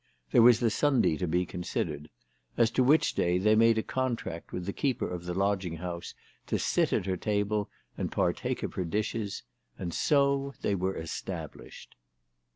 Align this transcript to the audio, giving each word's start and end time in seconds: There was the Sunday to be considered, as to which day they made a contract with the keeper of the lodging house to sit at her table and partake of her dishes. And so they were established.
There 0.31 0.41
was 0.41 0.59
the 0.59 0.71
Sunday 0.71 1.15
to 1.17 1.27
be 1.27 1.45
considered, 1.45 2.09
as 2.57 2.71
to 2.71 2.83
which 2.83 3.13
day 3.13 3.37
they 3.37 3.53
made 3.53 3.77
a 3.77 3.83
contract 3.83 4.51
with 4.51 4.65
the 4.65 4.73
keeper 4.73 5.07
of 5.07 5.25
the 5.25 5.35
lodging 5.35 5.77
house 5.77 6.15
to 6.47 6.57
sit 6.57 6.91
at 6.91 7.05
her 7.05 7.17
table 7.17 7.69
and 7.99 8.11
partake 8.11 8.63
of 8.63 8.73
her 8.73 8.83
dishes. 8.85 9.43
And 9.77 9.93
so 9.93 10.55
they 10.63 10.73
were 10.73 10.97
established. 10.97 11.93